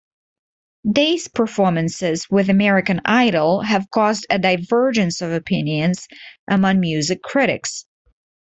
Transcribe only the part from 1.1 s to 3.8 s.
performances with "American Idol"